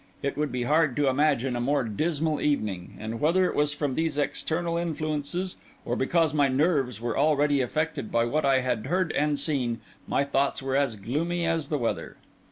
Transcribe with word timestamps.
It 0.23 0.35
would 0.35 0.51
be 0.51 0.63
hard 0.63 0.95
to 0.95 1.09
imagine 1.09 1.55
a 1.55 1.61
more 1.61 1.83
dismal 1.83 2.41
evening; 2.41 2.97
and 2.99 3.19
whether 3.21 3.45
it 3.45 3.53
was 3.53 3.75
from 3.75 3.93
these 3.93 4.17
external 4.17 4.75
influences, 4.75 5.57
or 5.85 5.95
because 5.95 6.33
my 6.33 6.47
nerves 6.47 6.99
were 6.99 7.15
already 7.15 7.61
affected 7.61 8.11
by 8.11 8.25
what 8.25 8.43
I 8.43 8.61
had 8.61 8.87
heard 8.87 9.11
and 9.11 9.37
seen, 9.37 9.79
my 10.07 10.23
thoughts 10.23 10.59
were 10.59 10.75
as 10.75 10.95
gloomy 10.95 11.45
as 11.45 11.67
the 11.67 11.77
weather. 11.77 12.17